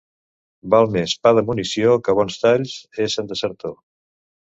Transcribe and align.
Val 0.73 0.87
més 0.95 1.11
pa 1.27 1.33
de 1.39 1.43
munició 1.49 1.93
que 2.07 2.15
bons 2.21 2.39
talls, 2.45 2.73
essent 3.05 3.31
desertor. 3.33 3.77